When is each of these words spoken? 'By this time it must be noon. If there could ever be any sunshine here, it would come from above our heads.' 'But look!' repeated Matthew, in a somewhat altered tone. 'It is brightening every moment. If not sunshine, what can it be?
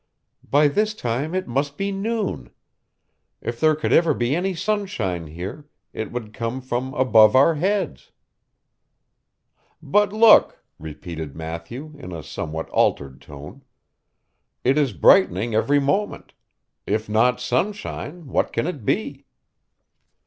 'By 0.43 0.67
this 0.67 0.95
time 0.95 1.35
it 1.35 1.47
must 1.47 1.77
be 1.77 1.91
noon. 1.91 2.49
If 3.39 3.59
there 3.59 3.75
could 3.75 3.93
ever 3.93 4.15
be 4.15 4.35
any 4.35 4.55
sunshine 4.55 5.27
here, 5.27 5.67
it 5.93 6.11
would 6.11 6.33
come 6.33 6.59
from 6.59 6.95
above 6.95 7.35
our 7.35 7.53
heads.' 7.53 8.11
'But 9.79 10.11
look!' 10.11 10.63
repeated 10.79 11.35
Matthew, 11.35 11.93
in 11.99 12.13
a 12.13 12.23
somewhat 12.23 12.67
altered 12.71 13.21
tone. 13.21 13.61
'It 14.63 14.75
is 14.75 14.93
brightening 14.93 15.53
every 15.53 15.79
moment. 15.79 16.33
If 16.87 17.07
not 17.07 17.39
sunshine, 17.39 18.25
what 18.25 18.51
can 18.51 18.65
it 18.65 18.83
be? 18.83 19.25